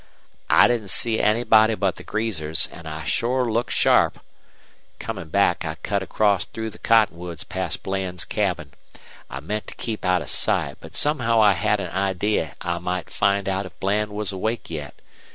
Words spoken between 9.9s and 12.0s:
out of sight, but somehow I had an